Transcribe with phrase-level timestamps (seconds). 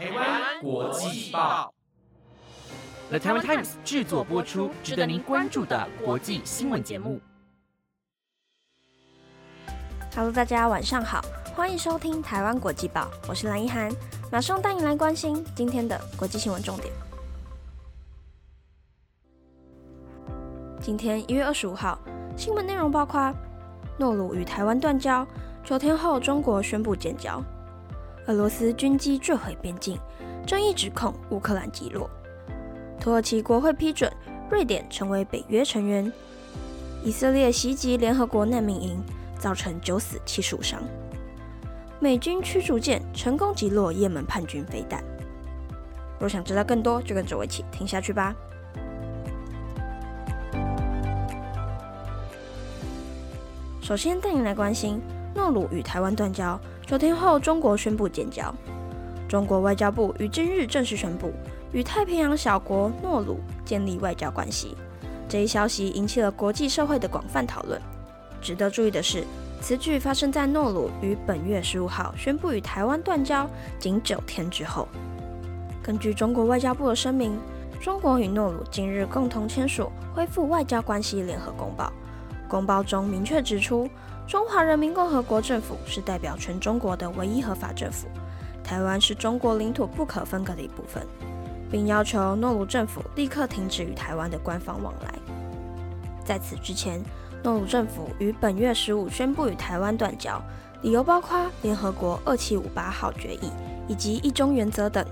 [0.00, 1.74] 台湾国际报
[3.10, 7.20] ，The Taiwan Times 制作播出，值得您关注的国际新闻节目。
[10.14, 11.20] Hello，大家晚上好，
[11.54, 13.94] 欢迎收听台湾国际报，我是蓝一涵，
[14.32, 16.90] 马上带你来关心今天的国际新闻重点。
[20.80, 21.98] 今天一月二十五号，
[22.38, 23.30] 新闻内容包括：
[23.98, 25.26] 诺鲁与台湾断交，
[25.62, 27.42] 九天后中国宣布建交；
[28.30, 29.98] 俄罗斯军机坠毁边境，
[30.46, 32.08] 争议指控乌克兰击落；
[33.00, 34.08] 土耳其国会批准
[34.48, 36.08] 瑞典成为北约成员；
[37.02, 39.02] 以色列袭击联合国难民营。
[39.40, 40.82] 造成九死七十五伤。
[41.98, 45.02] 美军驱逐舰成功击落也门叛军飞弹。
[46.18, 48.36] 若想知道更多，就跟着我一起听下去吧。
[53.80, 55.00] 首先带您来关心
[55.34, 58.52] 诺鲁与台湾断交，九天后中国宣布建交。
[59.28, 61.32] 中国外交部于今日正式宣布
[61.72, 64.76] 与太平洋小国诺鲁建立外交关系。
[65.28, 67.80] 这一消息引起了国际社会的广泛讨论。
[68.42, 69.22] 值得注意的是，
[69.60, 74.88] 此举发生在诺鲁于本月十五号宣布与台湾断交仅九天之后。
[75.82, 77.38] 根据中国外交部的声明，
[77.80, 81.92] 中国与诺鲁近日共同签署恢复外交关系联合公报。
[82.48, 83.88] 公报中明确指出，
[84.30, 88.06] 中华人民共和国政府是代表全中国的唯一合法政府，
[88.62, 91.04] 台湾是中国领土不可分割的一部分，
[91.68, 95.12] 并要求诺鲁政府立刻停止与台湾的官方往来。
[96.24, 97.02] 在此之前。
[97.42, 100.40] 诺鲁政府于本月十五宣布与台湾断交，
[100.82, 103.50] 理由包括联合国二七五八号决议
[103.88, 105.04] 以及一中原则等。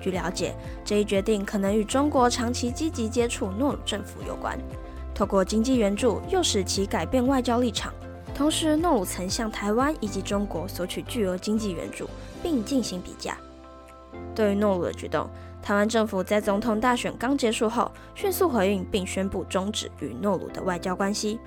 [0.00, 4.58] 据了解，这一决定可能与中国长期积极接触诺鲁政府有关。
[5.14, 7.92] 透过经济援助，诱使其改变外交立场。
[8.34, 12.10] 同时，诺鲁曾向台湾以及中国索取巨额经济援助，
[12.42, 13.38] 并进行比价。
[14.34, 15.30] 对于诺鲁的举动，
[15.62, 21.38] 台湾政府在总统大选刚结束后迅速回应，并宣布终止与诺鲁的外交关系。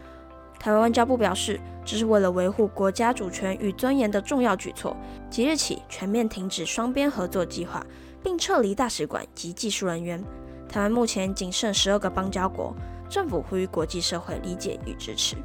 [0.58, 4.96] 台湾外交部表示，这是为了维护国家主权与尊严的重要举措。
[5.30, 7.86] 即日起全面停止双边合作计划，
[8.24, 10.24] 并撤离大使馆及技术人员。
[10.70, 12.74] 台湾目前仅剩十二个邦交国，
[13.10, 15.36] 政府呼吁国际社会理解与支持。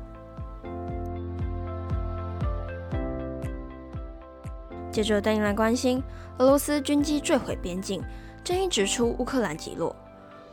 [4.93, 6.03] 接着带您来关心
[6.37, 8.03] 俄罗斯军机坠毁边境，
[8.45, 9.97] 争议指出乌克兰击落。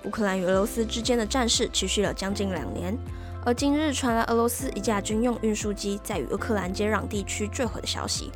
[0.05, 2.97] 乌克兰与俄罗斯之间的战事持续了将近两年。
[3.45, 8.31] 而今日传来俄罗斯一架军用运输机在与乌克兰接壤地区坠毁的消息。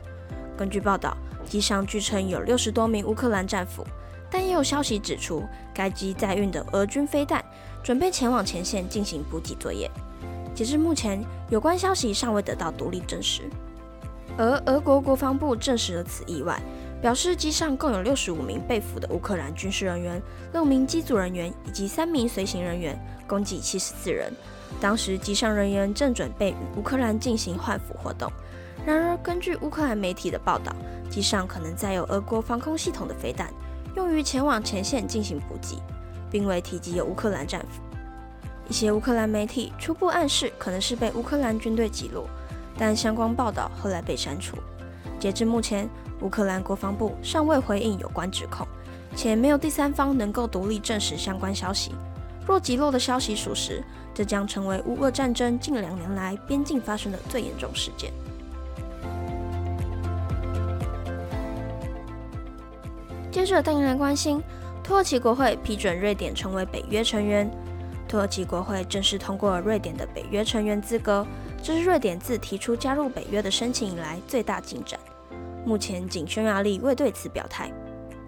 [0.57, 1.15] 根据报道，
[1.47, 3.85] 机上据称有六十多名乌克兰战俘，
[4.29, 5.43] 但也有消息指出，
[5.73, 7.43] 该机载运的俄军飞弹
[7.81, 9.89] 准备前往前线进行补给作业。
[10.53, 13.43] 截至目前，有关消息尚未得到独立证实。
[14.38, 16.59] 而俄国国防部证实了此意外，
[17.01, 20.21] 表示机上共有六十五名被俘的乌克兰军事人员、
[20.53, 24.33] 六名机组人员以及三名随行人员，共计七十四人。
[24.81, 28.31] 当时机上人员正准备与乌克兰进行换俘活动，
[28.85, 30.75] 然而根据乌克兰媒体的报道，
[31.11, 33.53] 机上可能载有俄国防空系统的飞弹，
[33.95, 35.77] 用于前往前线进行补给，
[36.31, 37.83] 并未提及有乌克兰战俘。
[38.67, 42.27] 一些乌克兰媒体初步暗示可能是被乌克兰军队击落，
[42.78, 44.57] 但相关报道后来被删除。
[45.19, 45.89] 截至目前，
[46.22, 48.67] 乌克兰国防部尚未回应有关指控，
[49.16, 51.91] 且没有第三方能够独立证实相关消息。
[52.45, 53.81] 若击落的消息属实，
[54.13, 58.12] 这将成为乌俄战争近两年来边境发生的最严重事件。
[63.31, 64.41] 接着带您来关心，
[64.83, 67.50] 土耳其国会批准瑞典成为北约成员。
[68.07, 71.25] 土耳其国会正式通过瑞典的北约成员资格，
[71.63, 75.00] 这是瑞典自提出加入北约的申请以来最大进展。
[75.66, 77.72] 目前仅匈牙利未对此表态。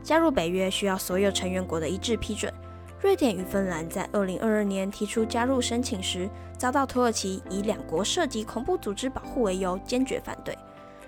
[0.01, 2.53] 加入北约需要所有成员国的一致批准。
[3.01, 10.57] 瑞典与芬兰在二零二二年提出加入申请时，遭到土耳其以两国涉及恐怖组织保护为由坚决反对。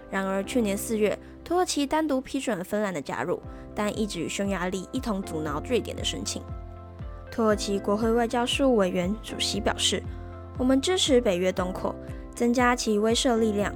[0.10, 3.42] 然而，去年四月，土耳其单独批准了芬兰的加入，
[3.74, 6.42] 但一直与匈牙利一同阻挠瑞典的申请。
[7.32, 10.04] 土耳其国会外交事务委员主席表示
[10.58, 11.96] ：“我们支持北约东扩，
[12.38, 13.74] 增加其威慑力量。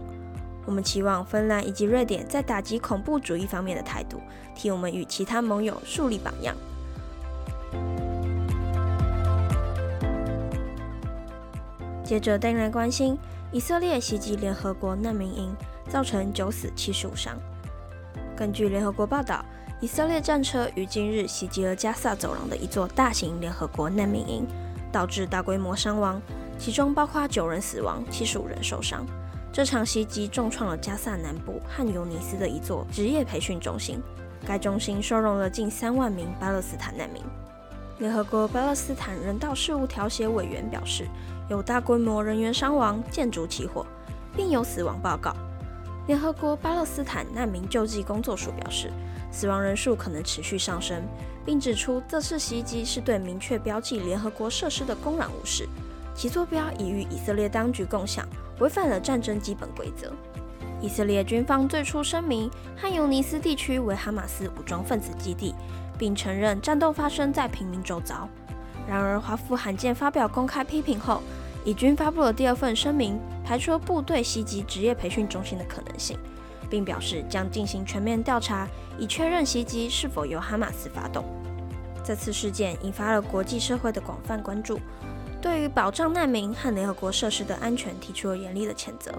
[0.68, 4.22] 我们期望芬兰以及瑞典在打击恐怖主义方面的态度，
[4.54, 6.56] 替我们与其他盟友树立榜样。”
[12.06, 13.18] 接着带来关心，
[13.52, 15.52] 以色列袭击联合国难民营，
[15.90, 17.36] 造成九死七十五伤。
[18.38, 19.44] 根据联合国报道，
[19.80, 24.46] 以色列战车于今日袭击了加萨走廊的一座大型联合国难民营，
[24.92, 26.22] 导致大规模伤亡，
[26.62, 29.04] 其中包括九人死亡、七十五人受伤。
[29.52, 34.00] 这场袭击重创了加萨南部汉尤尼斯的一座职业培训中心。
[34.46, 37.24] 该中心收容了近三万名巴勒斯坦难民。
[37.98, 41.08] 联合国巴勒斯坦人道事务调解委员表示，
[41.50, 43.84] 有大规模人员伤亡、建筑起火，
[44.38, 45.36] 并有死亡报告。
[46.06, 48.92] 联合国巴勒斯坦难民救济工作署表示，
[49.32, 51.02] 死亡人数可能持续上升，
[51.44, 55.68] 并指出这次袭击是对明确标记联合国设施的公然无视，
[56.14, 58.28] 其坐标已与以色列当局共享，
[58.60, 60.12] 违反了战争基本规则。
[60.82, 65.54] 以色列军方最初声明，汉尤尼斯地区为哈马斯武装分子基地，
[65.98, 68.28] 并承认战斗发生在平民周遭。
[68.88, 71.22] 然而，华府罕见发表公开批评后，
[71.64, 76.18] 以军发布了第二份声明，排除部队袭击职业培训中心的可能性，
[76.68, 78.68] 并表示将进行全面调查，
[78.98, 81.24] 以确认袭击是否由哈马斯发动。
[82.04, 84.80] 这次事件引发了国际社会的广泛关注，
[85.42, 89.12] 对于保障难民和联合国设施的安全提出了严厉的谴责，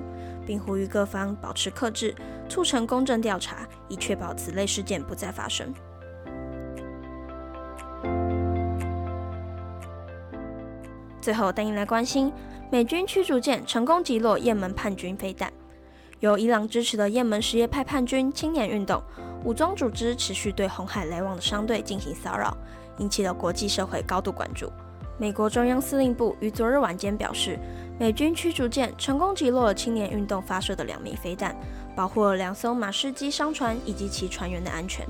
[0.47, 2.15] 并呼吁各方保持克制，
[2.49, 5.75] 促成公正调查，以确保此类事件不再发生。
[11.21, 12.33] 最后，带您来关心
[12.71, 15.53] 美军驱逐舰成功击落也门叛军飞弹。
[16.21, 19.03] 由伊朗支持的也门什叶派叛军青年运动
[19.45, 22.57] 武装组织持续对红海来往的商队进行骚扰，
[22.99, 24.71] 引起了国际社会高度关注。
[25.19, 27.59] 美国中央司令部于昨日晚间表示，
[27.99, 31.57] 美军驱逐舰成功击落了青年运动发射的两枚飞弹，
[31.95, 35.07] 保护了两艘马士基商船以及其船员的安全。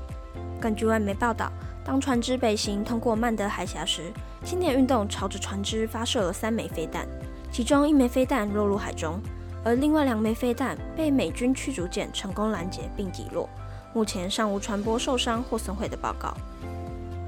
[0.61, 1.51] 根据外媒报道。
[1.85, 4.03] 当船只北行通过曼德海峡时，
[4.41, 7.05] 青年运动朝着船只发射了三枚飞弹，
[7.51, 9.19] 其中一枚飞弹落入海中，
[9.65, 13.49] 而另外两枚飞弹被美军驱逐舰成功拦截并击落。
[13.93, 16.33] 目前尚无船舶受伤或损毁的报告。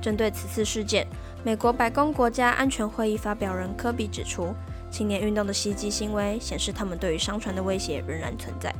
[0.06, 1.08] 针对此次事件，
[1.44, 4.54] 美国白宫国家安全会议发表人科比指出，
[4.92, 8.72] 青年运动的袭击行为显示他们对于商船的威胁仍然存在。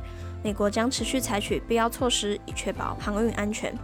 [0.44, 3.76] 美国将持续采取必要措施，以确保航运安全。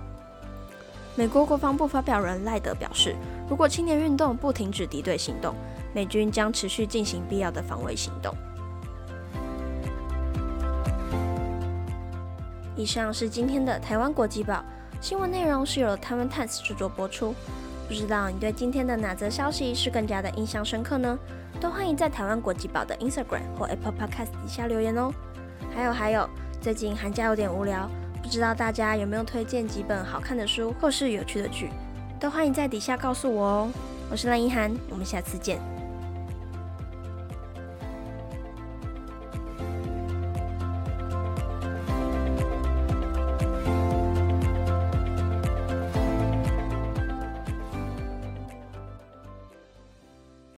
[1.16, 3.16] 美国国防部发表人赖德表示，
[3.50, 5.52] 如果青年运动不停止敌对行动，
[5.92, 8.32] 美军将持续进行必要的防卫行动。
[12.76, 14.64] 以上是今天的台湾国际报
[15.02, 17.34] 新闻内容，是由台湾 Times 制作播出。
[17.88, 21.19] 不知道你对今天的哪则消息是更加的印象深刻呢？
[21.60, 25.12] 都欢迎在台湾国际报的 Instagram 或 Apple Podcast 底下留言哦。
[25.75, 27.90] 还有还有，最近寒假有点无聊。
[28.22, 31.70] 不知道大家有没有推荐几本好看的书或是有趣的剧，
[32.20, 33.70] 都欢迎在底下告诉我哦。
[34.08, 35.58] 我是蓝一涵，我们下次见。